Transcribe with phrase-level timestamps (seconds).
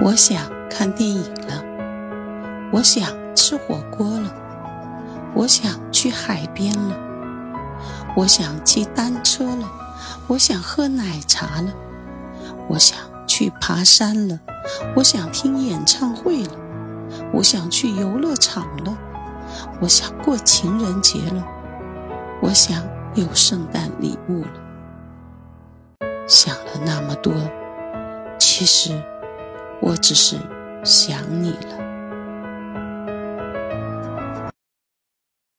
[0.00, 1.60] 我想看电影了，
[2.72, 4.32] 我想吃火锅了，
[5.34, 6.96] 我想去海边了，
[8.16, 9.68] 我想骑单车了，
[10.28, 11.74] 我想喝奶茶了，
[12.68, 12.96] 我想
[13.26, 14.38] 去爬山了，
[14.94, 16.52] 我想听演唱会了，
[17.34, 18.96] 我想去游乐场了，
[19.80, 21.44] 我想过情人节了，
[22.40, 22.84] 我想
[23.14, 26.08] 有圣诞礼物了。
[26.28, 27.34] 想了那么多，
[28.38, 29.02] 其实。
[29.80, 30.36] 我只是
[30.84, 31.87] 想你了。